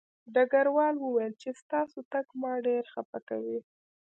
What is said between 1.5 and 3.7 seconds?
ستاسو تګ ما ډېر خپه کوي